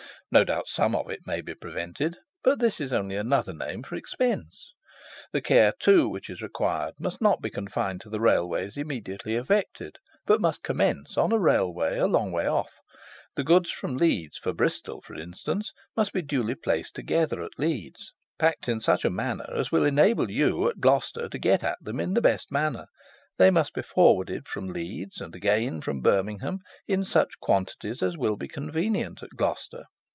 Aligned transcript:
No 0.33 0.45
doubt 0.45 0.69
some 0.69 0.95
of 0.95 1.09
it 1.09 1.27
may 1.27 1.41
be 1.41 1.53
prevented, 1.53 2.15
but 2.41 2.59
this 2.59 2.79
is 2.79 2.93
only 2.93 3.17
another 3.17 3.51
name 3.51 3.83
for 3.83 3.95
expense. 3.95 4.73
The 5.33 5.41
care, 5.41 5.73
too, 5.77 6.07
which 6.07 6.29
is 6.29 6.41
required 6.41 6.93
must 7.01 7.19
not 7.21 7.41
be 7.41 7.49
confined 7.49 7.99
to 7.99 8.09
the 8.09 8.21
Railways 8.21 8.77
immediately 8.77 9.35
affected, 9.35 9.97
but 10.25 10.39
must 10.39 10.63
commence 10.63 11.17
on 11.17 11.33
a 11.33 11.37
Railway 11.37 11.97
a 11.97 12.07
long 12.07 12.31
way 12.31 12.47
off. 12.47 12.71
The 13.35 13.43
goods 13.43 13.71
from 13.71 13.97
Leeds 13.97 14.37
for 14.37 14.53
Bristol, 14.53 15.01
for 15.01 15.15
instance, 15.15 15.73
must 15.97 16.13
be 16.13 16.21
duly 16.21 16.55
placed 16.55 16.95
together 16.95 17.43
at 17.43 17.59
Leeds, 17.59 18.13
packed 18.39 18.69
in 18.69 18.79
such 18.79 19.03
a 19.03 19.09
manner 19.09 19.53
as 19.53 19.69
will 19.69 19.83
enable 19.83 20.31
you 20.31 20.69
at 20.69 20.79
Gloucester 20.79 21.27
to 21.27 21.37
get 21.39 21.61
at 21.61 21.79
them 21.83 21.99
in 21.99 22.13
the 22.13 22.21
best 22.21 22.53
manner. 22.53 22.85
They 23.35 23.51
must 23.51 23.73
be 23.73 23.81
forwarded 23.81 24.47
from 24.47 24.67
Leeds, 24.67 25.19
and 25.19 25.35
again 25.35 25.81
from 25.81 25.99
Birmingham, 25.99 26.59
in 26.87 27.03
such 27.03 27.37
quantities 27.41 28.01
as 28.01 28.17
will 28.17 28.37
be 28.37 28.47
convenient 28.47 29.21
at 29.23 29.31
Gloucester. 29.35 29.87